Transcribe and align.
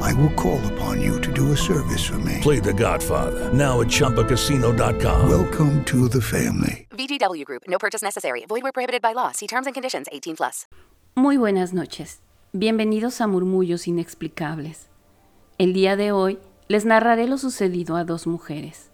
I 0.00 0.12
will 0.14 0.32
call 0.34 0.60
upon 0.72 1.00
you 1.00 1.20
to 1.20 1.32
do 1.32 1.52
a 1.52 1.56
service 1.56 2.04
for 2.04 2.18
me. 2.18 2.38
Play 2.40 2.60
The 2.60 2.72
Godfather 2.72 3.52
now 3.52 3.80
at 3.80 3.88
ChumbaCasino.com. 3.88 5.28
Welcome 5.28 5.84
to 5.84 6.08
the 6.08 6.20
family. 6.20 6.86
VGW 6.90 7.44
Group. 7.44 7.62
No 7.68 7.78
purchase 7.78 8.02
necessary. 8.02 8.44
Void 8.48 8.62
where 8.62 8.72
prohibited 8.72 9.02
by 9.02 9.12
law. 9.12 9.32
See 9.32 9.46
terms 9.46 9.66
and 9.66 9.74
conditions. 9.74 10.06
18 10.12 10.36
plus. 10.36 10.66
Muy 11.14 11.36
buenas 11.36 11.72
noches. 11.72 12.20
Bienvenidos 12.52 13.20
a 13.20 13.26
Murmullos 13.26 13.86
Inexplicables. 13.86 14.88
El 15.58 15.72
día 15.72 15.96
de 15.96 16.12
hoy 16.12 16.38
les 16.68 16.84
narraré 16.84 17.26
lo 17.26 17.38
sucedido 17.38 17.96
a 17.96 18.04
dos 18.04 18.26
mujeres. 18.26 18.90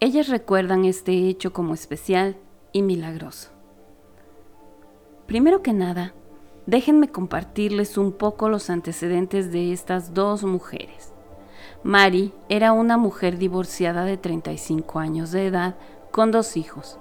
Ellas 0.00 0.28
recuerdan 0.28 0.84
este 0.84 1.28
hecho 1.28 1.52
como 1.52 1.72
especial 1.74 2.36
y 2.72 2.82
milagroso. 2.82 3.50
Primero 5.26 5.62
que 5.62 5.72
nada, 5.72 6.14
déjenme 6.66 7.08
compartirles 7.08 7.98
un 7.98 8.12
poco 8.12 8.48
los 8.48 8.70
antecedentes 8.70 9.52
de 9.52 9.72
estas 9.72 10.14
dos 10.14 10.44
mujeres. 10.44 11.12
Mari 11.82 12.32
era 12.48 12.72
una 12.72 12.96
mujer 12.96 13.36
divorciada 13.38 14.04
de 14.04 14.16
35 14.16 14.98
años 14.98 15.32
de 15.32 15.46
edad 15.46 15.74
con 16.10 16.30
dos 16.30 16.56
hijos. 16.56 16.98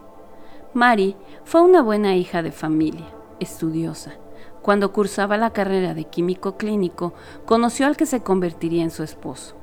Mari 0.74 1.16
fue 1.46 1.62
una 1.62 1.82
buena 1.82 2.16
hija 2.16 2.42
de 2.42 2.52
familia, 2.52 3.06
estudiosa. 3.40 4.14
Cuando 4.62 4.92
cursaba 4.92 5.38
la 5.38 5.52
carrera 5.52 5.94
de 5.94 6.06
químico 6.06 6.58
clínico, 6.58 7.14
conoció 7.46 7.86
al 7.86 7.96
que 7.96 8.06
se 8.06 8.24
convertiría 8.24 8.84
en 8.84 8.92
su 8.92 9.04
esposo. 9.04 9.56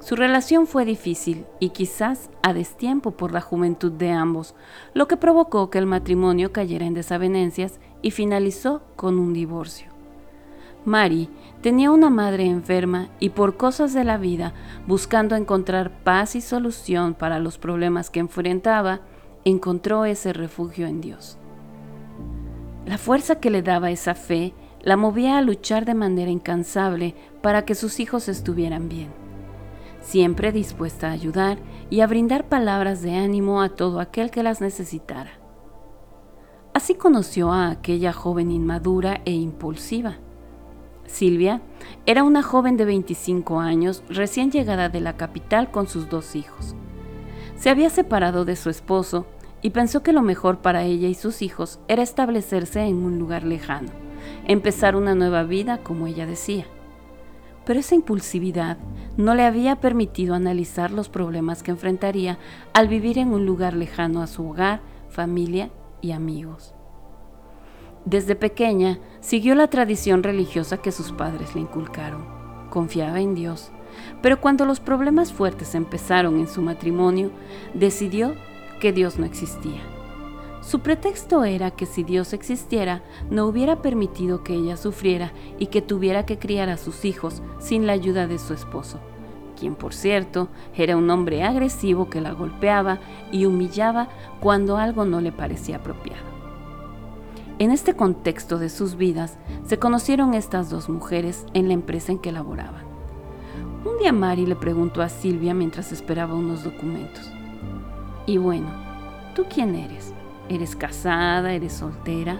Su 0.00 0.16
relación 0.16 0.66
fue 0.66 0.86
difícil 0.86 1.44
y 1.60 1.70
quizás 1.70 2.30
a 2.42 2.54
destiempo 2.54 3.10
por 3.10 3.32
la 3.32 3.42
juventud 3.42 3.92
de 3.92 4.10
ambos, 4.10 4.54
lo 4.94 5.06
que 5.06 5.18
provocó 5.18 5.68
que 5.68 5.76
el 5.76 5.84
matrimonio 5.84 6.52
cayera 6.52 6.86
en 6.86 6.94
desavenencias 6.94 7.78
y 8.00 8.10
finalizó 8.10 8.80
con 8.96 9.18
un 9.18 9.34
divorcio. 9.34 9.90
Mari 10.86 11.28
tenía 11.60 11.90
una 11.90 12.08
madre 12.08 12.46
enferma 12.46 13.10
y 13.20 13.28
por 13.28 13.58
cosas 13.58 13.92
de 13.92 14.04
la 14.04 14.16
vida, 14.16 14.54
buscando 14.86 15.36
encontrar 15.36 16.02
paz 16.02 16.34
y 16.34 16.40
solución 16.40 17.12
para 17.12 17.38
los 17.38 17.58
problemas 17.58 18.08
que 18.08 18.20
enfrentaba, 18.20 19.00
encontró 19.44 20.06
ese 20.06 20.32
refugio 20.32 20.86
en 20.86 21.02
Dios. 21.02 21.36
La 22.86 22.96
fuerza 22.96 23.38
que 23.38 23.50
le 23.50 23.60
daba 23.60 23.90
esa 23.90 24.14
fe 24.14 24.54
la 24.80 24.96
movía 24.96 25.36
a 25.36 25.42
luchar 25.42 25.84
de 25.84 25.92
manera 25.92 26.30
incansable 26.30 27.14
para 27.42 27.66
que 27.66 27.74
sus 27.74 28.00
hijos 28.00 28.28
estuvieran 28.28 28.88
bien 28.88 29.19
siempre 30.00 30.52
dispuesta 30.52 31.08
a 31.08 31.12
ayudar 31.12 31.58
y 31.90 32.00
a 32.00 32.06
brindar 32.06 32.48
palabras 32.48 33.02
de 33.02 33.16
ánimo 33.16 33.62
a 33.62 33.70
todo 33.70 34.00
aquel 34.00 34.30
que 34.30 34.42
las 34.42 34.60
necesitara. 34.60 35.32
Así 36.72 36.94
conoció 36.94 37.52
a 37.52 37.70
aquella 37.70 38.12
joven 38.12 38.50
inmadura 38.50 39.20
e 39.24 39.32
impulsiva. 39.32 40.18
Silvia 41.06 41.60
era 42.06 42.22
una 42.22 42.42
joven 42.42 42.76
de 42.76 42.84
25 42.84 43.58
años 43.58 44.04
recién 44.08 44.52
llegada 44.52 44.88
de 44.88 45.00
la 45.00 45.16
capital 45.16 45.70
con 45.70 45.88
sus 45.88 46.08
dos 46.08 46.36
hijos. 46.36 46.76
Se 47.56 47.68
había 47.68 47.90
separado 47.90 48.44
de 48.44 48.56
su 48.56 48.70
esposo 48.70 49.26
y 49.62 49.70
pensó 49.70 50.02
que 50.02 50.12
lo 50.12 50.22
mejor 50.22 50.58
para 50.58 50.84
ella 50.84 51.08
y 51.08 51.14
sus 51.14 51.42
hijos 51.42 51.80
era 51.88 52.02
establecerse 52.02 52.82
en 52.82 53.02
un 53.02 53.18
lugar 53.18 53.42
lejano, 53.42 53.90
empezar 54.46 54.94
una 54.94 55.14
nueva 55.14 55.42
vida 55.42 55.78
como 55.78 56.06
ella 56.06 56.26
decía 56.26 56.66
pero 57.70 57.78
esa 57.78 57.94
impulsividad 57.94 58.78
no 59.16 59.36
le 59.36 59.44
había 59.44 59.76
permitido 59.76 60.34
analizar 60.34 60.90
los 60.90 61.08
problemas 61.08 61.62
que 61.62 61.70
enfrentaría 61.70 62.36
al 62.72 62.88
vivir 62.88 63.16
en 63.16 63.32
un 63.32 63.46
lugar 63.46 63.74
lejano 63.74 64.22
a 64.22 64.26
su 64.26 64.44
hogar, 64.44 64.80
familia 65.08 65.70
y 66.00 66.10
amigos. 66.10 66.74
Desde 68.04 68.34
pequeña 68.34 68.98
siguió 69.20 69.54
la 69.54 69.68
tradición 69.68 70.24
religiosa 70.24 70.78
que 70.78 70.90
sus 70.90 71.12
padres 71.12 71.54
le 71.54 71.60
inculcaron. 71.60 72.26
Confiaba 72.70 73.20
en 73.20 73.36
Dios, 73.36 73.70
pero 74.20 74.40
cuando 74.40 74.64
los 74.66 74.80
problemas 74.80 75.32
fuertes 75.32 75.76
empezaron 75.76 76.40
en 76.40 76.48
su 76.48 76.62
matrimonio, 76.62 77.30
decidió 77.72 78.34
que 78.80 78.92
Dios 78.92 79.16
no 79.16 79.26
existía. 79.26 79.99
Su 80.60 80.80
pretexto 80.80 81.44
era 81.44 81.70
que 81.70 81.86
si 81.86 82.04
Dios 82.04 82.34
existiera, 82.34 83.02
no 83.30 83.46
hubiera 83.46 83.80
permitido 83.80 84.44
que 84.44 84.54
ella 84.54 84.76
sufriera 84.76 85.32
y 85.58 85.66
que 85.66 85.80
tuviera 85.80 86.26
que 86.26 86.38
criar 86.38 86.68
a 86.68 86.76
sus 86.76 87.04
hijos 87.04 87.42
sin 87.58 87.86
la 87.86 87.94
ayuda 87.94 88.26
de 88.26 88.38
su 88.38 88.52
esposo, 88.52 89.00
quien 89.58 89.74
por 89.74 89.94
cierto 89.94 90.48
era 90.76 90.98
un 90.98 91.08
hombre 91.08 91.42
agresivo 91.44 92.10
que 92.10 92.20
la 92.20 92.32
golpeaba 92.32 93.00
y 93.32 93.46
humillaba 93.46 94.08
cuando 94.40 94.76
algo 94.76 95.06
no 95.06 95.22
le 95.22 95.32
parecía 95.32 95.76
apropiado. 95.76 96.28
En 97.58 97.70
este 97.70 97.94
contexto 97.94 98.58
de 98.58 98.68
sus 98.68 98.96
vidas 98.96 99.38
se 99.66 99.78
conocieron 99.78 100.34
estas 100.34 100.68
dos 100.68 100.90
mujeres 100.90 101.46
en 101.54 101.68
la 101.68 101.74
empresa 101.74 102.12
en 102.12 102.18
que 102.18 102.32
laboraban. 102.32 102.84
Un 103.84 103.98
día 103.98 104.12
Mari 104.12 104.44
le 104.44 104.56
preguntó 104.56 105.00
a 105.00 105.08
Silvia 105.08 105.54
mientras 105.54 105.90
esperaba 105.90 106.34
unos 106.34 106.64
documentos. 106.64 107.30
Y 108.26 108.36
bueno, 108.36 108.68
¿tú 109.34 109.44
quién 109.48 109.74
eres? 109.74 110.14
¿Eres 110.50 110.74
casada? 110.74 111.52
¿Eres 111.52 111.74
soltera? 111.74 112.36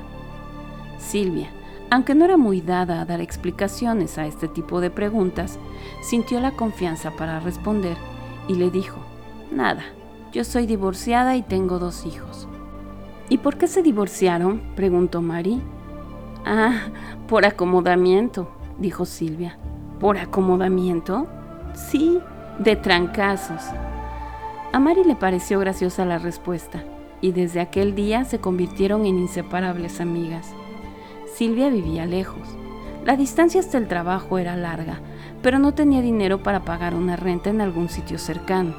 Silvia, 0.98 1.48
aunque 1.91 2.16
no 2.16 2.25
era 2.25 2.37
muy 2.37 2.60
dada 2.60 3.00
a 3.00 3.04
dar 3.04 3.21
explicaciones 3.21 4.19
a 4.19 4.26
este 4.26 4.48
tipo 4.48 4.81
de 4.81 4.91
preguntas, 4.91 5.60
sintió 6.03 6.41
la 6.41 6.50
confianza 6.50 7.12
para 7.12 7.38
responder 7.38 7.97
y 8.49 8.56
le 8.56 8.72
dijo, 8.72 8.99
Nada, 9.53 9.84
yo 10.32 10.43
soy 10.43 10.66
divorciada 10.66 11.37
y 11.37 11.43
tengo 11.43 11.78
dos 11.78 12.04
hijos. 12.04 12.49
¿Y 13.28 13.38
por 13.38 13.56
qué 13.59 13.69
se 13.69 13.81
divorciaron? 13.81 14.60
preguntó 14.75 15.22
Mari. 15.22 15.62
Ah, 16.44 16.88
por 17.28 17.47
acomodamiento, 17.47 18.50
dijo 18.78 19.06
Silvia. 19.06 19.56
¿Por 20.00 20.19
acomodamiento? 20.19 21.28
Sí, 21.75 22.19
de 22.59 22.75
trancazos. 22.75 23.62
A 24.72 24.81
Mari 24.81 25.04
le 25.04 25.15
pareció 25.15 25.60
graciosa 25.60 26.04
la 26.04 26.19
respuesta 26.19 26.82
y 27.20 27.32
desde 27.32 27.60
aquel 27.60 27.94
día 27.94 28.25
se 28.25 28.41
convirtieron 28.41 29.06
en 29.06 29.19
inseparables 29.19 30.00
amigas. 30.00 30.54
Silvia 31.34 31.69
vivía 31.70 32.06
lejos. 32.06 32.48
La 33.04 33.16
distancia 33.16 33.60
hasta 33.60 33.78
el 33.78 33.88
trabajo 33.88 34.38
era 34.38 34.56
larga, 34.56 35.00
pero 35.42 35.58
no 35.58 35.72
tenía 35.72 36.03
dinero 36.03 36.42
para 36.42 36.64
pagar 36.64 36.94
una 36.94 37.16
renta 37.16 37.50
en 37.50 37.60
algún 37.60 37.88
sitio 37.88 38.19
cercano. 38.19 38.75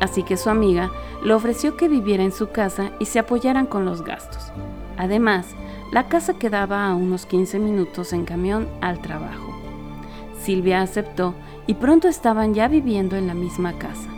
Así 0.00 0.22
que 0.22 0.36
su 0.36 0.50
amiga 0.50 0.90
le 1.24 1.34
ofreció 1.34 1.76
que 1.76 1.88
viviera 1.88 2.24
en 2.24 2.32
su 2.32 2.50
casa 2.50 2.92
y 2.98 3.06
se 3.06 3.18
apoyaran 3.18 3.66
con 3.66 3.84
los 3.84 4.02
gastos. 4.02 4.52
Además, 4.96 5.46
la 5.92 6.08
casa 6.08 6.34
quedaba 6.34 6.86
a 6.86 6.94
unos 6.94 7.26
15 7.26 7.58
minutos 7.58 8.12
en 8.12 8.24
camión 8.24 8.68
al 8.80 9.00
trabajo. 9.00 9.52
Silvia 10.40 10.80
aceptó 10.80 11.34
y 11.66 11.74
pronto 11.74 12.08
estaban 12.08 12.54
ya 12.54 12.66
viviendo 12.68 13.16
en 13.16 13.26
la 13.26 13.34
misma 13.34 13.74
casa. 13.78 14.08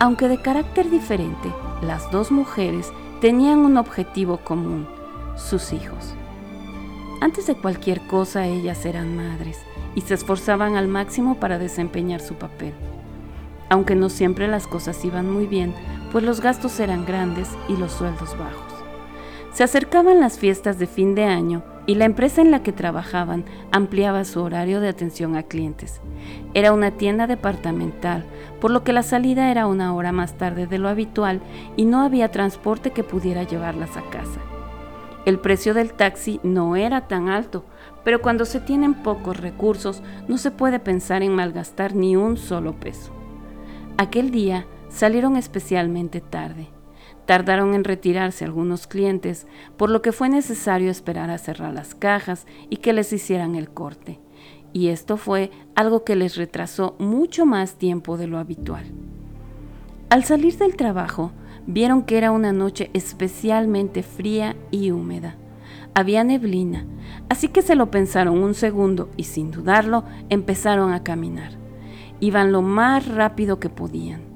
Aunque 0.00 0.28
de 0.28 0.40
carácter 0.40 0.90
diferente, 0.90 1.52
las 1.82 2.10
dos 2.10 2.30
mujeres 2.30 2.92
tenían 3.20 3.60
un 3.60 3.76
objetivo 3.76 4.38
común, 4.38 4.86
sus 5.36 5.72
hijos. 5.72 6.14
Antes 7.20 7.46
de 7.46 7.54
cualquier 7.54 8.00
cosa 8.06 8.46
ellas 8.46 8.84
eran 8.84 9.16
madres 9.16 9.58
y 9.94 10.02
se 10.02 10.14
esforzaban 10.14 10.76
al 10.76 10.88
máximo 10.88 11.36
para 11.36 11.58
desempeñar 11.58 12.20
su 12.20 12.34
papel. 12.34 12.72
Aunque 13.68 13.94
no 13.94 14.08
siempre 14.08 14.48
las 14.48 14.66
cosas 14.66 15.04
iban 15.04 15.30
muy 15.30 15.46
bien, 15.46 15.74
pues 16.12 16.24
los 16.24 16.40
gastos 16.40 16.80
eran 16.80 17.04
grandes 17.04 17.48
y 17.68 17.76
los 17.76 17.92
sueldos 17.92 18.36
bajos. 18.38 18.72
Se 19.52 19.64
acercaban 19.64 20.20
las 20.20 20.38
fiestas 20.38 20.78
de 20.78 20.86
fin 20.86 21.14
de 21.14 21.24
año 21.24 21.62
y 21.90 21.96
la 21.96 22.04
empresa 22.04 22.40
en 22.40 22.52
la 22.52 22.62
que 22.62 22.70
trabajaban 22.70 23.44
ampliaba 23.72 24.24
su 24.24 24.40
horario 24.40 24.78
de 24.78 24.86
atención 24.86 25.34
a 25.34 25.42
clientes. 25.42 26.00
Era 26.54 26.72
una 26.72 26.92
tienda 26.92 27.26
departamental, 27.26 28.24
por 28.60 28.70
lo 28.70 28.84
que 28.84 28.92
la 28.92 29.02
salida 29.02 29.50
era 29.50 29.66
una 29.66 29.92
hora 29.92 30.12
más 30.12 30.38
tarde 30.38 30.68
de 30.68 30.78
lo 30.78 30.88
habitual 30.88 31.40
y 31.76 31.86
no 31.86 32.02
había 32.02 32.30
transporte 32.30 32.92
que 32.92 33.02
pudiera 33.02 33.42
llevarlas 33.42 33.96
a 33.96 34.02
casa. 34.02 34.38
El 35.26 35.40
precio 35.40 35.74
del 35.74 35.92
taxi 35.92 36.38
no 36.44 36.76
era 36.76 37.08
tan 37.08 37.28
alto, 37.28 37.64
pero 38.04 38.22
cuando 38.22 38.44
se 38.44 38.60
tienen 38.60 38.94
pocos 38.94 39.38
recursos 39.38 40.00
no 40.28 40.38
se 40.38 40.52
puede 40.52 40.78
pensar 40.78 41.24
en 41.24 41.34
malgastar 41.34 41.96
ni 41.96 42.14
un 42.14 42.36
solo 42.36 42.72
peso. 42.74 43.10
Aquel 43.98 44.30
día 44.30 44.64
salieron 44.90 45.36
especialmente 45.36 46.20
tarde 46.20 46.68
Tardaron 47.30 47.74
en 47.74 47.84
retirarse 47.84 48.44
algunos 48.44 48.88
clientes, 48.88 49.46
por 49.76 49.88
lo 49.88 50.02
que 50.02 50.10
fue 50.10 50.28
necesario 50.28 50.90
esperar 50.90 51.30
a 51.30 51.38
cerrar 51.38 51.72
las 51.72 51.94
cajas 51.94 52.44
y 52.70 52.78
que 52.78 52.92
les 52.92 53.12
hicieran 53.12 53.54
el 53.54 53.70
corte. 53.70 54.18
Y 54.72 54.88
esto 54.88 55.16
fue 55.16 55.52
algo 55.76 56.02
que 56.02 56.16
les 56.16 56.34
retrasó 56.34 56.96
mucho 56.98 57.46
más 57.46 57.74
tiempo 57.74 58.16
de 58.16 58.26
lo 58.26 58.36
habitual. 58.36 58.84
Al 60.08 60.24
salir 60.24 60.58
del 60.58 60.74
trabajo, 60.74 61.30
vieron 61.68 62.02
que 62.02 62.18
era 62.18 62.32
una 62.32 62.50
noche 62.52 62.90
especialmente 62.94 64.02
fría 64.02 64.56
y 64.72 64.90
húmeda. 64.90 65.36
Había 65.94 66.24
neblina, 66.24 66.84
así 67.28 67.46
que 67.46 67.62
se 67.62 67.76
lo 67.76 67.92
pensaron 67.92 68.42
un 68.42 68.54
segundo 68.54 69.08
y 69.16 69.22
sin 69.22 69.52
dudarlo 69.52 70.02
empezaron 70.30 70.92
a 70.92 71.04
caminar. 71.04 71.52
Iban 72.18 72.50
lo 72.50 72.60
más 72.60 73.06
rápido 73.06 73.60
que 73.60 73.68
podían. 73.68 74.29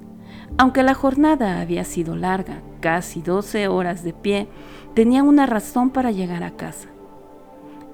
Aunque 0.57 0.85
la 0.85 0.95
jornada 0.95 1.61
había 1.61 1.83
sido 1.83 2.15
larga, 2.15 2.63
casi 2.81 3.23
12 3.23 3.67
horas 3.67 4.05
de 4.05 4.13
pie, 4.13 4.47
tenían 4.95 5.27
una 5.27 5.47
razón 5.47 5.91
para 5.91 6.13
llegar 6.13 6.45
a 6.45 6.53
casa. 6.53 6.89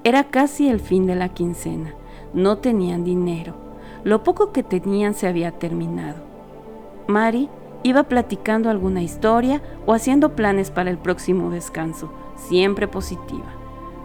Era 0.04 0.24
casi 0.24 0.68
el 0.68 0.78
fin 0.78 1.06
de 1.06 1.14
la 1.14 1.30
quincena, 1.30 1.94
no 2.34 2.58
tenían 2.58 3.02
dinero, 3.02 3.54
lo 4.04 4.22
poco 4.22 4.52
que 4.52 4.62
tenían 4.62 5.14
se 5.14 5.26
había 5.26 5.52
terminado. 5.52 6.22
Mari 7.06 7.48
iba 7.82 8.02
platicando 8.02 8.68
alguna 8.68 9.02
historia 9.02 9.62
o 9.86 9.94
haciendo 9.94 10.36
planes 10.36 10.70
para 10.70 10.90
el 10.90 10.98
próximo 10.98 11.50
descanso, 11.50 12.12
siempre 12.36 12.86
positiva. 12.86 13.54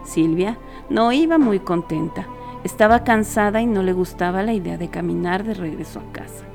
Silvia 0.06 0.58
no 0.90 1.12
iba 1.12 1.38
muy 1.38 1.60
contenta, 1.60 2.26
estaba 2.64 3.04
cansada 3.04 3.62
y 3.62 3.66
no 3.66 3.84
le 3.84 3.92
gustaba 3.92 4.44
la 4.44 4.54
idea 4.54 4.78
de 4.78 4.88
caminar 4.88 5.44
de 5.44 5.56
regreso 5.56 6.00
a 6.00 6.12
casa. 6.14 6.46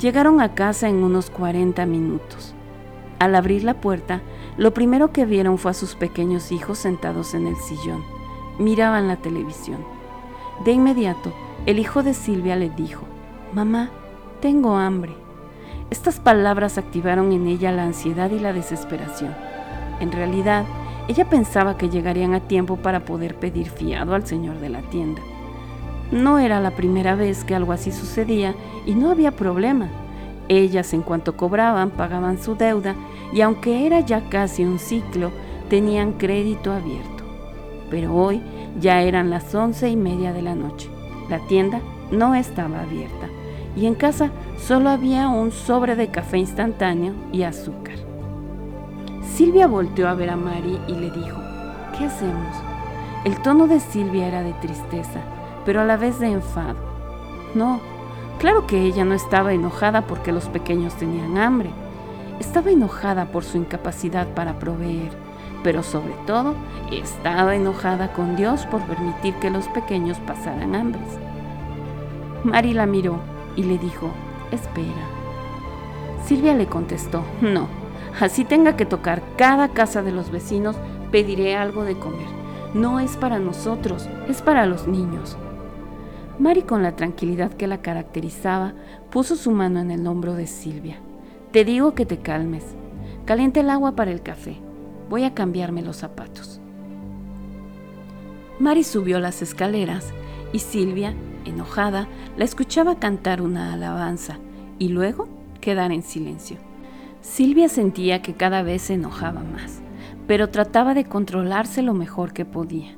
Llegaron 0.00 0.42
a 0.42 0.54
casa 0.54 0.90
en 0.90 0.96
unos 0.96 1.30
40 1.30 1.86
minutos. 1.86 2.54
Al 3.18 3.34
abrir 3.34 3.64
la 3.64 3.80
puerta, 3.80 4.20
lo 4.58 4.74
primero 4.74 5.10
que 5.10 5.24
vieron 5.24 5.56
fue 5.56 5.70
a 5.70 5.74
sus 5.74 5.94
pequeños 5.94 6.52
hijos 6.52 6.76
sentados 6.76 7.32
en 7.32 7.46
el 7.46 7.56
sillón. 7.56 8.04
Miraban 8.58 9.08
la 9.08 9.16
televisión. 9.16 9.78
De 10.66 10.72
inmediato, 10.72 11.32
el 11.64 11.78
hijo 11.78 12.02
de 12.02 12.12
Silvia 12.12 12.56
le 12.56 12.68
dijo, 12.68 13.06
Mamá, 13.54 13.90
tengo 14.40 14.76
hambre. 14.76 15.14
Estas 15.88 16.20
palabras 16.20 16.76
activaron 16.76 17.32
en 17.32 17.46
ella 17.46 17.72
la 17.72 17.84
ansiedad 17.84 18.30
y 18.30 18.38
la 18.38 18.52
desesperación. 18.52 19.34
En 20.00 20.12
realidad, 20.12 20.66
ella 21.08 21.30
pensaba 21.30 21.78
que 21.78 21.88
llegarían 21.88 22.34
a 22.34 22.40
tiempo 22.40 22.76
para 22.76 23.06
poder 23.06 23.36
pedir 23.36 23.70
fiado 23.70 24.14
al 24.14 24.26
señor 24.26 24.58
de 24.58 24.68
la 24.68 24.82
tienda. 24.82 25.22
No 26.10 26.38
era 26.38 26.60
la 26.60 26.70
primera 26.70 27.16
vez 27.16 27.44
que 27.44 27.54
algo 27.54 27.72
así 27.72 27.90
sucedía 27.90 28.54
y 28.84 28.94
no 28.94 29.10
había 29.10 29.32
problema. 29.32 29.88
Ellas 30.48 30.94
en 30.94 31.02
cuanto 31.02 31.36
cobraban 31.36 31.90
pagaban 31.90 32.40
su 32.40 32.54
deuda 32.54 32.94
y 33.32 33.40
aunque 33.40 33.86
era 33.86 34.00
ya 34.00 34.28
casi 34.28 34.64
un 34.64 34.78
ciclo, 34.78 35.32
tenían 35.68 36.12
crédito 36.12 36.72
abierto. 36.72 37.24
Pero 37.90 38.14
hoy 38.14 38.40
ya 38.80 39.02
eran 39.02 39.30
las 39.30 39.52
once 39.52 39.88
y 39.88 39.96
media 39.96 40.32
de 40.32 40.42
la 40.42 40.54
noche. 40.54 40.88
La 41.28 41.40
tienda 41.46 41.80
no 42.12 42.36
estaba 42.36 42.82
abierta 42.82 43.26
y 43.74 43.86
en 43.86 43.96
casa 43.96 44.30
solo 44.58 44.90
había 44.90 45.28
un 45.28 45.50
sobre 45.50 45.96
de 45.96 46.08
café 46.08 46.38
instantáneo 46.38 47.14
y 47.32 47.42
azúcar. 47.42 47.96
Silvia 49.34 49.66
volteó 49.66 50.08
a 50.08 50.14
ver 50.14 50.30
a 50.30 50.36
Mari 50.36 50.78
y 50.86 50.92
le 50.92 51.10
dijo, 51.10 51.40
¿qué 51.98 52.04
hacemos? 52.04 52.56
El 53.24 53.42
tono 53.42 53.66
de 53.66 53.80
Silvia 53.80 54.28
era 54.28 54.42
de 54.42 54.52
tristeza 54.54 55.20
pero 55.66 55.80
a 55.80 55.84
la 55.84 55.96
vez 55.96 56.20
de 56.20 56.28
enfado. 56.28 56.76
No, 57.54 57.80
claro 58.38 58.66
que 58.66 58.84
ella 58.84 59.04
no 59.04 59.14
estaba 59.14 59.52
enojada 59.52 60.02
porque 60.02 60.32
los 60.32 60.48
pequeños 60.48 60.94
tenían 60.94 61.36
hambre. 61.36 61.70
Estaba 62.38 62.70
enojada 62.70 63.26
por 63.26 63.44
su 63.44 63.58
incapacidad 63.58 64.28
para 64.28 64.58
proveer, 64.58 65.10
pero 65.62 65.82
sobre 65.82 66.14
todo 66.26 66.54
estaba 66.92 67.56
enojada 67.56 68.12
con 68.12 68.36
Dios 68.36 68.64
por 68.66 68.80
permitir 68.82 69.34
que 69.34 69.50
los 69.50 69.66
pequeños 69.68 70.18
pasaran 70.20 70.74
hambres. 70.74 71.18
Mari 72.44 72.72
la 72.72 72.86
miró 72.86 73.18
y 73.56 73.64
le 73.64 73.76
dijo, 73.76 74.10
espera. 74.52 74.92
Silvia 76.24 76.54
le 76.54 76.66
contestó, 76.66 77.22
no, 77.40 77.68
así 78.20 78.44
tenga 78.44 78.76
que 78.76 78.86
tocar 78.86 79.22
cada 79.36 79.68
casa 79.68 80.02
de 80.02 80.12
los 80.12 80.30
vecinos, 80.30 80.76
pediré 81.10 81.56
algo 81.56 81.84
de 81.84 81.98
comer. 81.98 82.28
No 82.74 83.00
es 83.00 83.16
para 83.16 83.38
nosotros, 83.38 84.08
es 84.28 84.42
para 84.42 84.66
los 84.66 84.86
niños. 84.86 85.36
Mari, 86.38 86.62
con 86.62 86.82
la 86.82 86.96
tranquilidad 86.96 87.52
que 87.54 87.66
la 87.66 87.80
caracterizaba, 87.80 88.74
puso 89.10 89.36
su 89.36 89.50
mano 89.52 89.80
en 89.80 89.90
el 89.90 90.06
hombro 90.06 90.34
de 90.34 90.46
Silvia. 90.46 90.98
Te 91.50 91.64
digo 91.64 91.94
que 91.94 92.04
te 92.04 92.18
calmes. 92.18 92.64
Caliente 93.24 93.60
el 93.60 93.70
agua 93.70 93.96
para 93.96 94.10
el 94.10 94.22
café. 94.22 94.58
Voy 95.08 95.24
a 95.24 95.32
cambiarme 95.32 95.80
los 95.80 95.96
zapatos. 95.96 96.60
Mari 98.58 98.84
subió 98.84 99.18
las 99.18 99.40
escaleras 99.40 100.12
y 100.52 100.58
Silvia, 100.58 101.14
enojada, 101.46 102.06
la 102.36 102.44
escuchaba 102.44 102.98
cantar 102.98 103.40
una 103.40 103.72
alabanza 103.72 104.38
y 104.78 104.88
luego 104.88 105.28
quedar 105.60 105.90
en 105.90 106.02
silencio. 106.02 106.58
Silvia 107.22 107.68
sentía 107.68 108.20
que 108.20 108.34
cada 108.34 108.62
vez 108.62 108.82
se 108.82 108.94
enojaba 108.94 109.42
más, 109.42 109.80
pero 110.26 110.50
trataba 110.50 110.92
de 110.92 111.04
controlarse 111.04 111.82
lo 111.82 111.94
mejor 111.94 112.32
que 112.32 112.44
podía. 112.44 112.96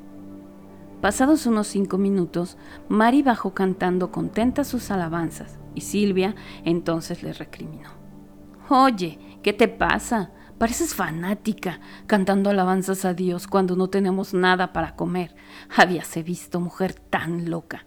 Pasados 1.00 1.46
unos 1.46 1.68
cinco 1.68 1.96
minutos, 1.96 2.56
Mari 2.88 3.22
bajó 3.22 3.54
cantando 3.54 4.10
contenta 4.10 4.64
sus 4.64 4.90
alabanzas 4.90 5.56
y 5.76 5.82
Silvia 5.82 6.34
entonces 6.64 7.22
le 7.22 7.32
recriminó. 7.32 7.90
Oye, 8.68 9.38
¿qué 9.42 9.52
te 9.52 9.68
pasa? 9.68 10.32
Pareces 10.58 10.96
fanática, 10.96 11.78
cantando 12.08 12.50
alabanzas 12.50 13.04
a 13.04 13.14
Dios 13.14 13.46
cuando 13.46 13.76
no 13.76 13.88
tenemos 13.88 14.34
nada 14.34 14.72
para 14.72 14.96
comer. 14.96 15.36
Habíase 15.76 16.24
visto 16.24 16.58
mujer 16.58 16.94
tan 16.94 17.48
loca. 17.48 17.86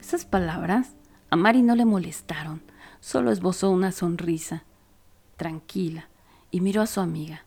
Esas 0.00 0.24
palabras 0.24 0.96
a 1.30 1.36
Mari 1.36 1.62
no 1.62 1.76
le 1.76 1.84
molestaron, 1.84 2.62
solo 2.98 3.30
esbozó 3.30 3.70
una 3.70 3.92
sonrisa, 3.92 4.64
tranquila, 5.36 6.08
y 6.50 6.62
miró 6.62 6.82
a 6.82 6.86
su 6.86 7.00
amiga. 7.00 7.44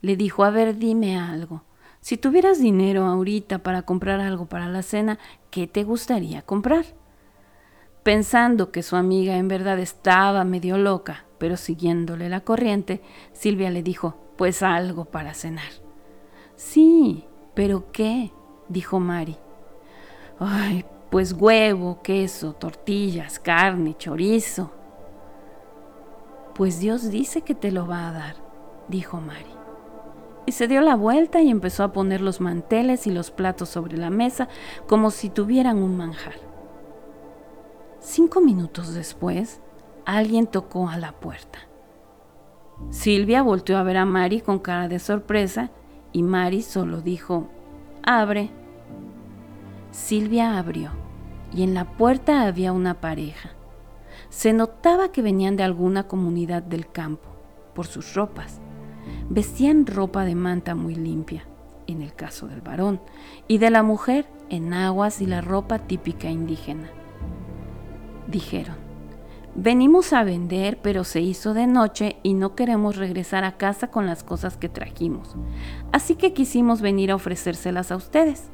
Le 0.00 0.16
dijo, 0.16 0.42
a 0.42 0.50
ver, 0.50 0.76
dime 0.76 1.16
algo. 1.16 1.62
Si 2.00 2.16
tuvieras 2.16 2.60
dinero 2.60 3.04
ahorita 3.06 3.58
para 3.58 3.82
comprar 3.82 4.20
algo 4.20 4.46
para 4.46 4.68
la 4.68 4.82
cena, 4.82 5.18
¿qué 5.50 5.66
te 5.66 5.84
gustaría 5.84 6.42
comprar? 6.42 6.84
Pensando 8.02 8.70
que 8.70 8.82
su 8.82 8.96
amiga 8.96 9.36
en 9.36 9.48
verdad 9.48 9.78
estaba 9.78 10.44
medio 10.44 10.78
loca, 10.78 11.26
pero 11.38 11.56
siguiéndole 11.56 12.28
la 12.28 12.40
corriente, 12.40 13.02
Silvia 13.32 13.70
le 13.70 13.82
dijo, 13.82 14.16
pues 14.36 14.62
algo 14.62 15.06
para 15.06 15.34
cenar. 15.34 15.70
Sí, 16.56 17.24
pero 17.54 17.90
¿qué? 17.92 18.32
dijo 18.68 19.00
Mari. 19.00 19.36
Ay, 20.38 20.84
pues 21.10 21.32
huevo, 21.32 22.00
queso, 22.02 22.52
tortillas, 22.52 23.38
carne, 23.38 23.96
chorizo. 23.98 24.70
Pues 26.54 26.80
Dios 26.80 27.10
dice 27.10 27.42
que 27.42 27.54
te 27.54 27.70
lo 27.70 27.86
va 27.86 28.08
a 28.08 28.12
dar, 28.12 28.36
dijo 28.88 29.20
Mari 29.20 29.57
y 30.48 30.52
se 30.52 30.66
dio 30.66 30.80
la 30.80 30.96
vuelta 30.96 31.42
y 31.42 31.50
empezó 31.50 31.84
a 31.84 31.92
poner 31.92 32.22
los 32.22 32.40
manteles 32.40 33.06
y 33.06 33.10
los 33.10 33.30
platos 33.30 33.68
sobre 33.68 33.98
la 33.98 34.08
mesa 34.08 34.48
como 34.86 35.10
si 35.10 35.28
tuvieran 35.28 35.76
un 35.76 35.98
manjar. 35.98 36.36
Cinco 38.00 38.40
minutos 38.40 38.94
después, 38.94 39.60
alguien 40.06 40.46
tocó 40.46 40.88
a 40.88 40.96
la 40.96 41.12
puerta. 41.12 41.58
Silvia 42.88 43.42
volteó 43.42 43.76
a 43.76 43.82
ver 43.82 43.98
a 43.98 44.06
Mari 44.06 44.40
con 44.40 44.58
cara 44.58 44.88
de 44.88 44.98
sorpresa 44.98 45.70
y 46.12 46.22
Mari 46.22 46.62
solo 46.62 47.02
dijo, 47.02 47.48
abre. 48.02 48.50
Silvia 49.90 50.58
abrió 50.58 50.92
y 51.52 51.62
en 51.62 51.74
la 51.74 51.84
puerta 51.84 52.46
había 52.46 52.72
una 52.72 53.02
pareja. 53.02 53.50
Se 54.30 54.54
notaba 54.54 55.12
que 55.12 55.20
venían 55.20 55.56
de 55.56 55.64
alguna 55.64 56.08
comunidad 56.08 56.62
del 56.62 56.90
campo, 56.90 57.28
por 57.74 57.86
sus 57.86 58.14
ropas. 58.14 58.62
Vestían 59.30 59.86
ropa 59.86 60.24
de 60.24 60.34
manta 60.34 60.74
muy 60.74 60.94
limpia, 60.94 61.44
en 61.86 62.00
el 62.00 62.14
caso 62.14 62.46
del 62.46 62.62
varón, 62.62 62.98
y 63.46 63.58
de 63.58 63.68
la 63.68 63.82
mujer 63.82 64.26
en 64.48 64.72
aguas 64.72 65.20
y 65.20 65.26
la 65.26 65.42
ropa 65.42 65.80
típica 65.80 66.30
indígena. 66.30 66.88
Dijeron, 68.26 68.76
venimos 69.54 70.14
a 70.14 70.24
vender, 70.24 70.78
pero 70.80 71.04
se 71.04 71.20
hizo 71.20 71.52
de 71.52 71.66
noche 71.66 72.16
y 72.22 72.32
no 72.32 72.54
queremos 72.54 72.96
regresar 72.96 73.44
a 73.44 73.58
casa 73.58 73.90
con 73.90 74.06
las 74.06 74.24
cosas 74.24 74.56
que 74.56 74.70
trajimos, 74.70 75.36
así 75.92 76.14
que 76.14 76.32
quisimos 76.32 76.80
venir 76.80 77.10
a 77.10 77.16
ofrecérselas 77.16 77.92
a 77.92 77.96
ustedes. 77.96 78.50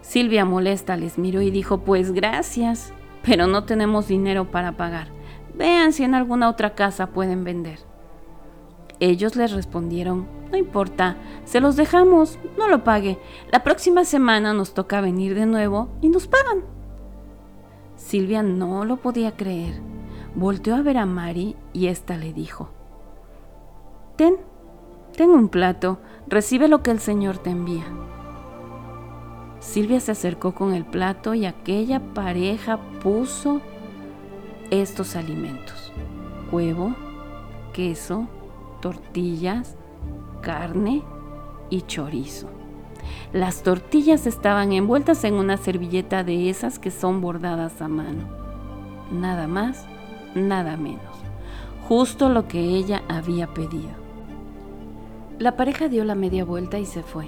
Silvia 0.00 0.44
molesta 0.44 0.96
les 0.96 1.16
miró 1.16 1.42
y 1.42 1.52
dijo, 1.52 1.84
pues 1.84 2.10
gracias, 2.10 2.92
pero 3.22 3.46
no 3.46 3.62
tenemos 3.66 4.08
dinero 4.08 4.50
para 4.50 4.76
pagar. 4.76 5.06
Vean 5.54 5.92
si 5.92 6.02
en 6.02 6.16
alguna 6.16 6.48
otra 6.48 6.74
casa 6.74 7.06
pueden 7.08 7.44
vender. 7.44 7.91
Ellos 9.02 9.34
les 9.34 9.50
respondieron, 9.50 10.28
no 10.52 10.56
importa, 10.56 11.16
se 11.44 11.58
los 11.58 11.74
dejamos, 11.74 12.38
no 12.56 12.68
lo 12.68 12.84
pague. 12.84 13.18
La 13.50 13.64
próxima 13.64 14.04
semana 14.04 14.52
nos 14.52 14.74
toca 14.74 15.00
venir 15.00 15.34
de 15.34 15.44
nuevo 15.44 15.88
y 16.00 16.08
nos 16.08 16.28
pagan. 16.28 16.62
Silvia 17.96 18.44
no 18.44 18.84
lo 18.84 18.98
podía 18.98 19.32
creer. 19.32 19.80
Volteó 20.36 20.76
a 20.76 20.82
ver 20.82 20.98
a 20.98 21.04
Mari 21.04 21.56
y 21.72 21.88
ésta 21.88 22.16
le 22.16 22.32
dijo, 22.32 22.70
Ten, 24.14 24.36
ten 25.16 25.30
un 25.30 25.48
plato, 25.48 25.98
recibe 26.28 26.68
lo 26.68 26.84
que 26.84 26.92
el 26.92 27.00
Señor 27.00 27.38
te 27.38 27.50
envía. 27.50 27.86
Silvia 29.58 29.98
se 29.98 30.12
acercó 30.12 30.54
con 30.54 30.74
el 30.74 30.84
plato 30.84 31.34
y 31.34 31.44
aquella 31.44 31.98
pareja 32.14 32.78
puso 33.02 33.62
estos 34.70 35.16
alimentos. 35.16 35.92
Huevo, 36.52 36.94
queso, 37.72 38.28
tortillas, 38.82 39.76
carne 40.42 41.02
y 41.70 41.80
chorizo. 41.82 42.48
Las 43.32 43.62
tortillas 43.62 44.26
estaban 44.26 44.72
envueltas 44.72 45.24
en 45.24 45.34
una 45.34 45.56
servilleta 45.56 46.24
de 46.24 46.50
esas 46.50 46.78
que 46.78 46.90
son 46.90 47.22
bordadas 47.22 47.80
a 47.80 47.88
mano. 47.88 48.28
Nada 49.10 49.46
más, 49.48 49.86
nada 50.34 50.76
menos. 50.76 51.16
Justo 51.88 52.28
lo 52.28 52.46
que 52.46 52.60
ella 52.60 53.02
había 53.08 53.54
pedido. 53.54 53.90
La 55.38 55.56
pareja 55.56 55.88
dio 55.88 56.04
la 56.04 56.14
media 56.14 56.44
vuelta 56.44 56.78
y 56.78 56.84
se 56.84 57.02
fue. 57.02 57.26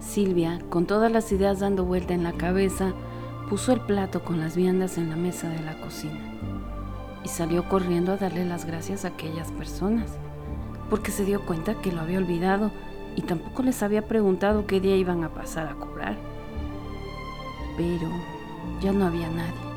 Silvia, 0.00 0.58
con 0.68 0.86
todas 0.86 1.12
las 1.12 1.30
ideas 1.30 1.60
dando 1.60 1.84
vuelta 1.84 2.14
en 2.14 2.24
la 2.24 2.32
cabeza, 2.32 2.92
puso 3.48 3.72
el 3.72 3.80
plato 3.80 4.24
con 4.24 4.40
las 4.40 4.56
viandas 4.56 4.98
en 4.98 5.10
la 5.10 5.16
mesa 5.16 5.48
de 5.48 5.62
la 5.62 5.78
cocina 5.80 6.40
y 7.24 7.28
salió 7.28 7.68
corriendo 7.68 8.12
a 8.12 8.16
darle 8.16 8.44
las 8.44 8.64
gracias 8.64 9.04
a 9.04 9.08
aquellas 9.08 9.50
personas, 9.52 10.18
porque 10.90 11.12
se 11.12 11.24
dio 11.24 11.40
cuenta 11.46 11.74
que 11.74 11.92
lo 11.92 12.00
había 12.00 12.18
olvidado 12.18 12.72
y 13.16 13.22
tampoco 13.22 13.62
les 13.62 13.82
había 13.82 14.06
preguntado 14.06 14.66
qué 14.66 14.80
día 14.80 14.96
iban 14.96 15.24
a 15.24 15.30
pasar 15.30 15.68
a 15.68 15.74
cobrar. 15.74 16.16
Pero 17.76 18.08
ya 18.82 18.92
no 18.92 19.06
había 19.06 19.30
nadie. 19.30 19.70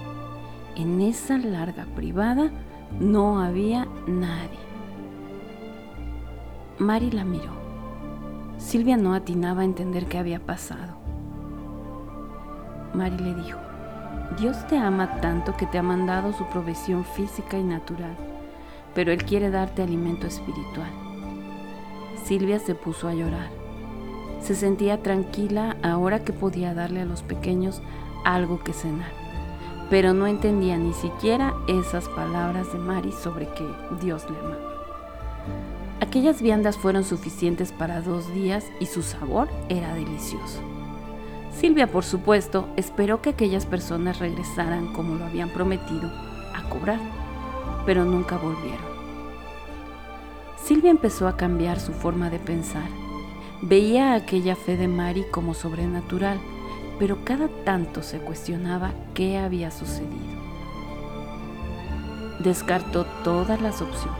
En 0.75 1.01
esa 1.01 1.37
larga 1.37 1.85
privada 1.95 2.51
no 2.99 3.39
había 3.39 3.87
nadie. 4.07 4.59
Mari 6.79 7.11
la 7.11 7.23
miró. 7.23 7.53
Silvia 8.57 8.97
no 8.97 9.13
atinaba 9.13 9.61
a 9.61 9.65
entender 9.65 10.07
qué 10.07 10.17
había 10.17 10.39
pasado. 10.39 10.95
Mari 12.93 13.17
le 13.17 13.35
dijo, 13.35 13.59
Dios 14.39 14.65
te 14.67 14.77
ama 14.77 15.21
tanto 15.21 15.55
que 15.55 15.67
te 15.67 15.77
ha 15.77 15.83
mandado 15.83 16.33
su 16.33 16.45
provisión 16.45 17.05
física 17.05 17.57
y 17.57 17.63
natural, 17.63 18.15
pero 18.95 19.11
Él 19.11 19.23
quiere 19.23 19.49
darte 19.49 19.81
alimento 19.81 20.27
espiritual. 20.27 20.91
Silvia 22.23 22.59
se 22.59 22.75
puso 22.75 23.07
a 23.07 23.13
llorar. 23.13 23.49
Se 24.41 24.55
sentía 24.55 25.01
tranquila 25.01 25.77
ahora 25.83 26.23
que 26.23 26.33
podía 26.33 26.73
darle 26.73 27.01
a 27.01 27.05
los 27.05 27.21
pequeños 27.23 27.81
algo 28.25 28.63
que 28.63 28.73
cenar, 28.73 29.11
pero 29.89 30.13
no 30.13 30.27
entendía 30.27 30.77
ni 30.77 30.93
siquiera 30.93 31.53
esas 31.67 32.07
palabras 32.09 32.71
de 32.71 32.79
Mari 32.79 33.11
sobre 33.11 33.47
que 33.47 33.67
Dios 34.01 34.29
le 34.29 34.37
amaba. 34.37 34.73
Aquellas 36.01 36.41
viandas 36.41 36.77
fueron 36.77 37.03
suficientes 37.05 37.71
para 37.71 38.01
dos 38.01 38.33
días 38.33 38.65
y 38.79 38.87
su 38.87 39.01
sabor 39.03 39.47
era 39.69 39.93
delicioso. 39.93 40.59
Silvia, 41.57 41.87
por 41.87 42.03
supuesto, 42.03 42.67
esperó 42.75 43.21
que 43.21 43.29
aquellas 43.29 43.65
personas 43.65 44.19
regresaran 44.19 44.91
como 44.93 45.15
lo 45.15 45.25
habían 45.25 45.49
prometido 45.49 46.11
a 46.53 46.67
cobrar, 46.69 46.99
pero 47.85 48.05
nunca 48.05 48.37
volvieron. 48.37 48.93
Silvia 50.57 50.91
empezó 50.91 51.27
a 51.27 51.35
cambiar 51.37 51.79
su 51.79 51.91
forma 51.91 52.29
de 52.29 52.39
pensar. 52.39 52.87
Veía 53.61 54.13
aquella 54.13 54.55
fe 54.55 54.77
de 54.77 54.87
Mari 54.87 55.25
como 55.31 55.53
sobrenatural, 55.53 56.39
pero 56.99 57.25
cada 57.25 57.49
tanto 57.65 58.01
se 58.03 58.19
cuestionaba 58.19 58.91
qué 59.13 59.37
había 59.37 59.71
sucedido. 59.71 60.41
Descartó 62.39 63.05
todas 63.23 63.61
las 63.61 63.81
opciones. 63.81 64.19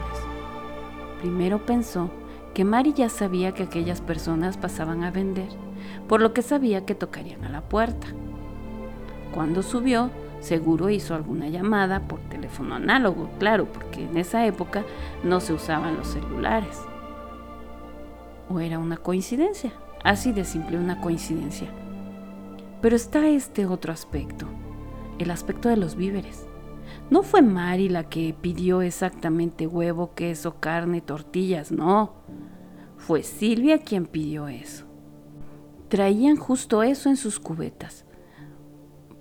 Primero 1.20 1.64
pensó 1.64 2.10
que 2.52 2.64
Mari 2.64 2.92
ya 2.92 3.08
sabía 3.08 3.52
que 3.52 3.64
aquellas 3.64 4.00
personas 4.00 4.56
pasaban 4.56 5.02
a 5.04 5.10
vender 5.10 5.48
por 6.08 6.20
lo 6.20 6.32
que 6.32 6.42
sabía 6.42 6.84
que 6.84 6.94
tocarían 6.94 7.44
a 7.44 7.48
la 7.48 7.62
puerta. 7.62 8.06
Cuando 9.32 9.62
subió, 9.62 10.10
seguro 10.44 10.90
hizo 10.90 11.14
alguna 11.14 11.48
llamada 11.48 12.06
por 12.06 12.20
teléfono 12.28 12.74
análogo, 12.74 13.30
claro, 13.38 13.66
porque 13.66 14.04
en 14.04 14.16
esa 14.16 14.46
época 14.46 14.84
no 15.22 15.40
se 15.40 15.52
usaban 15.52 15.96
los 15.96 16.08
celulares. 16.08 16.80
O 18.48 18.60
era 18.60 18.78
una 18.78 18.96
coincidencia, 18.96 19.72
así 20.04 20.32
de 20.32 20.44
simple 20.44 20.78
una 20.78 21.00
coincidencia. 21.00 21.68
Pero 22.80 22.94
está 22.94 23.26
este 23.28 23.66
otro 23.66 23.92
aspecto, 23.92 24.46
el 25.18 25.30
aspecto 25.30 25.68
de 25.68 25.76
los 25.76 25.96
víveres. 25.96 26.46
No 27.10 27.22
fue 27.22 27.42
Mari 27.42 27.88
la 27.88 28.08
que 28.08 28.34
pidió 28.38 28.82
exactamente 28.82 29.66
huevo, 29.66 30.14
queso, 30.14 30.60
carne, 30.60 31.00
tortillas, 31.00 31.72
no. 31.72 32.12
Fue 32.96 33.22
Silvia 33.22 33.78
quien 33.78 34.06
pidió 34.06 34.48
eso 34.48 34.84
traían 35.94 36.36
justo 36.36 36.82
eso 36.82 37.08
en 37.08 37.16
sus 37.16 37.38
cubetas. 37.38 38.03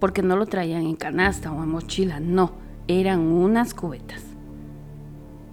Porque 0.04 0.22
no 0.22 0.36
lo 0.36 0.48
traían 0.48 0.82
en 0.82 0.98
canasta 0.98 1.50
o 1.54 1.64
en 1.64 1.70
mochila, 1.70 2.20
no, 2.20 2.52
eran 2.90 3.22
unas 3.22 3.74
cubetas. 3.74 4.22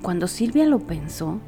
Cuando 0.03 0.27
Silvia 0.27 0.67
lo 0.67 0.81
pensó, 0.81 1.39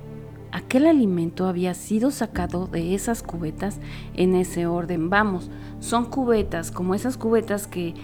aquel 0.53 0.87
alimento 0.87 1.49
había 1.49 1.75
sido 1.75 2.13
sacado 2.13 2.69
de 2.69 2.95
esas 2.95 3.25
cubetas 3.25 3.81
en 4.15 4.37
ese 4.37 4.69
orden. 4.69 5.11
Vamos, 5.11 5.51
son 5.81 6.05
cubetas 6.05 6.71
como 6.71 6.95
esas 6.95 7.17
cubetas 7.17 7.67
que, 7.67 7.95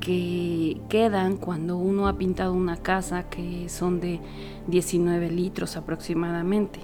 que 0.00 0.80
quedan 0.88 1.36
cuando 1.36 1.76
uno 1.76 2.08
ha 2.08 2.18
pintado 2.18 2.52
una 2.52 2.78
casa 2.78 3.30
que 3.30 3.68
son 3.68 4.00
de 4.00 4.18
19 4.66 5.30
litros 5.30 5.76
aproximadamente. 5.76 6.80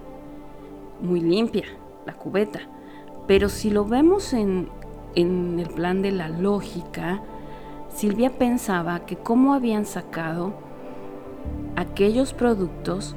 Muy 1.02 1.18
limpia 1.18 1.64
la 2.06 2.12
cubeta. 2.12 2.60
Pero 3.26 3.48
si 3.48 3.70
lo 3.70 3.84
vemos 3.84 4.32
en, 4.32 4.68
el 5.16 5.68
plan 5.74 6.02
de 6.02 6.12
la 6.12 6.28
lógica, 6.28 7.20
Silvia 7.94 8.30
pensaba 8.30 9.06
que 9.06 9.14
cómo 9.16 9.54
habían 9.54 9.86
sacado 9.86 10.52
aquellos 11.76 12.34
productos 12.34 13.14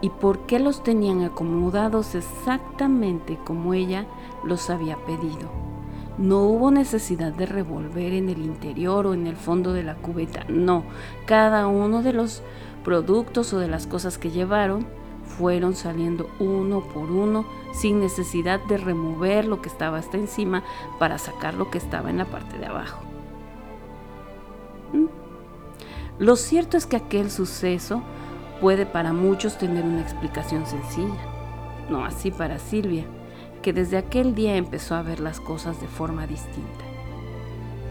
y 0.00 0.10
por 0.10 0.46
qué 0.46 0.60
los 0.60 0.84
tenían 0.84 1.24
acomodados 1.24 2.14
exactamente 2.14 3.36
como 3.44 3.74
ella 3.74 4.06
los 4.44 4.70
había 4.70 4.96
pedido. 4.96 5.50
No 6.18 6.44
hubo 6.44 6.70
necesidad 6.70 7.32
de 7.32 7.46
revolver 7.46 8.12
en 8.12 8.28
el 8.28 8.44
interior 8.44 9.08
o 9.08 9.14
en 9.14 9.26
el 9.26 9.34
fondo 9.34 9.72
de 9.72 9.82
la 9.82 9.96
cubeta, 9.96 10.44
no. 10.48 10.84
Cada 11.26 11.66
uno 11.66 12.04
de 12.04 12.12
los 12.12 12.44
productos 12.84 13.52
o 13.52 13.58
de 13.58 13.66
las 13.66 13.88
cosas 13.88 14.18
que 14.18 14.30
llevaron 14.30 14.86
fueron 15.24 15.74
saliendo 15.74 16.30
uno 16.38 16.82
por 16.94 17.10
uno 17.10 17.44
sin 17.72 17.98
necesidad 17.98 18.60
de 18.66 18.76
remover 18.76 19.46
lo 19.46 19.60
que 19.60 19.68
estaba 19.68 19.98
hasta 19.98 20.16
encima 20.16 20.62
para 21.00 21.18
sacar 21.18 21.54
lo 21.54 21.70
que 21.72 21.78
estaba 21.78 22.08
en 22.08 22.18
la 22.18 22.26
parte 22.26 22.56
de 22.56 22.66
abajo. 22.66 23.09
Lo 26.20 26.36
cierto 26.36 26.76
es 26.76 26.84
que 26.84 26.96
aquel 26.96 27.30
suceso 27.30 28.02
puede 28.60 28.84
para 28.84 29.14
muchos 29.14 29.56
tener 29.56 29.86
una 29.86 30.02
explicación 30.02 30.66
sencilla, 30.66 31.16
no 31.88 32.04
así 32.04 32.30
para 32.30 32.58
Silvia, 32.58 33.06
que 33.62 33.72
desde 33.72 33.96
aquel 33.96 34.34
día 34.34 34.56
empezó 34.56 34.96
a 34.96 35.02
ver 35.02 35.18
las 35.18 35.40
cosas 35.40 35.80
de 35.80 35.86
forma 35.86 36.26
distinta. 36.26 36.84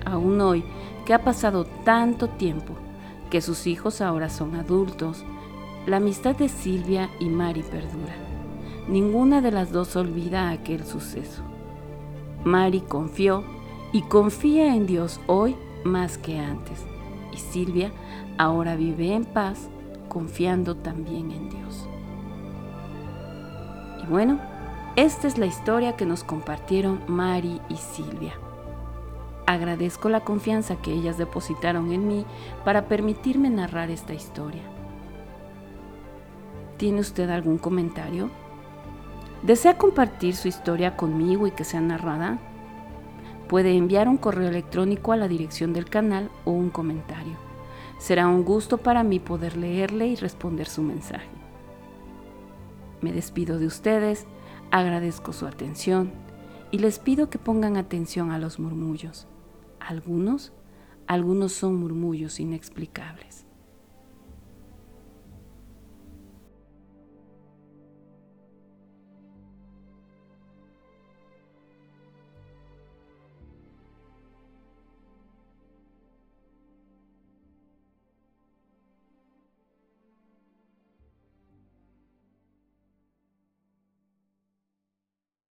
Aún 0.06 0.40
hoy, 0.42 0.64
que 1.08 1.16
ha 1.16 1.24
pasado 1.24 1.66
tanto 1.84 2.30
tiempo, 2.30 2.76
que 3.32 3.42
sus 3.42 3.66
hijos 3.66 4.00
ahora 4.00 4.30
son 4.30 4.54
adultos, 4.54 5.26
la 5.88 5.98
amistad 5.98 6.36
de 6.36 6.50
Silvia 6.50 7.10
y 7.20 7.30
Mari 7.30 7.64
perdura. 7.64 8.16
Ninguna 8.88 9.42
de 9.42 9.50
las 9.50 9.72
dos 9.72 9.96
olvida 9.96 10.52
aquel 10.52 10.86
suceso. 10.86 11.42
Mari 12.44 12.82
confió 12.82 13.44
y 13.92 14.04
confía 14.04 14.76
en 14.76 14.86
Dios 14.86 15.20
hoy 15.26 15.56
más 15.84 16.20
que 16.20 16.38
antes. 16.38 16.86
Silvia 17.40 17.92
ahora 18.38 18.76
vive 18.76 19.14
en 19.14 19.26
paz, 19.26 19.70
confiando 20.08 20.76
también 20.76 21.32
en 21.32 21.50
Dios. 21.50 21.88
Y 24.04 24.08
bueno, 24.08 24.40
esta 24.96 25.28
es 25.28 25.38
la 25.38 25.46
historia 25.46 25.96
que 25.96 26.06
nos 26.06 26.24
compartieron 26.24 27.02
Mari 27.08 27.62
y 27.70 27.78
Silvia. 27.78 28.34
Agradezco 29.46 30.10
la 30.10 30.20
confianza 30.20 30.76
que 30.76 30.94
ellas 30.94 31.18
depositaron 31.18 31.92
en 31.92 32.08
mí 32.08 32.26
para 32.64 32.88
permitirme 32.88 33.50
narrar 33.50 33.90
esta 33.90 34.14
historia. 34.14 34.62
¿Tiene 36.78 37.00
usted 37.00 37.30
algún 37.30 37.58
comentario? 37.58 38.30
¿Desea 39.42 39.78
compartir 39.78 40.36
su 40.36 40.48
historia 40.48 40.96
conmigo 40.96 41.48
y 41.48 41.52
que 41.52 41.64
sea 41.64 41.82
narrada? 41.82 42.40
Puede 43.50 43.76
enviar 43.76 44.08
un 44.08 44.18
correo 44.18 44.48
electrónico 44.48 45.12
a 45.12 45.18
la 45.18 45.28
dirección 45.28 45.74
del 45.74 45.90
canal 45.90 46.30
o 46.46 46.52
un 46.52 46.70
comentario. 46.70 47.34
Será 47.98 48.28
un 48.28 48.44
gusto 48.44 48.78
para 48.78 49.02
mí 49.02 49.20
poder 49.20 49.58
leerle 49.58 50.08
y 50.08 50.16
responder 50.16 50.68
su 50.68 50.84
mensaje. 50.84 51.28
Me 53.02 53.12
despido 53.12 53.58
de 53.58 53.66
ustedes, 53.66 54.28
agradezco 54.70 55.34
su 55.34 55.48
atención 55.48 56.12
y 56.70 56.78
les 56.78 57.00
pido 57.00 57.32
que 57.32 57.40
pongan 57.40 57.76
atención 57.76 58.30
a 58.30 58.38
los 58.38 58.60
murmullos. 58.60 59.28
Algunos, 59.80 60.54
algunos 61.08 61.52
son 61.52 61.76
murmullos 61.76 62.40
inexplicables. 62.40 63.49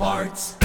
parts. 0.00 0.59